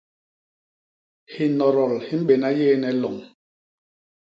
[1.33, 3.17] Hinodol hi mbéna yééne lom.